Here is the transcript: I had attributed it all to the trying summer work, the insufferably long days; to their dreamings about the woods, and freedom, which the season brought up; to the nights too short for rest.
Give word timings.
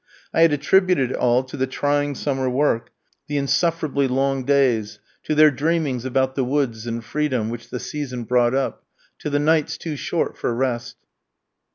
I 0.33 0.41
had 0.41 0.51
attributed 0.51 1.11
it 1.11 1.15
all 1.17 1.43
to 1.43 1.55
the 1.55 1.67
trying 1.67 2.15
summer 2.15 2.49
work, 2.49 2.89
the 3.27 3.37
insufferably 3.37 4.07
long 4.07 4.43
days; 4.45 4.97
to 5.25 5.35
their 5.35 5.51
dreamings 5.51 6.05
about 6.05 6.33
the 6.33 6.43
woods, 6.43 6.87
and 6.87 7.05
freedom, 7.05 7.49
which 7.51 7.69
the 7.69 7.79
season 7.79 8.23
brought 8.23 8.55
up; 8.55 8.83
to 9.19 9.29
the 9.29 9.37
nights 9.37 9.77
too 9.77 9.95
short 9.95 10.39
for 10.39 10.55
rest. 10.55 10.97